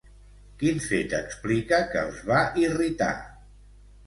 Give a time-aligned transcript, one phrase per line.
[0.61, 3.13] Quin fet explica que els va irritar?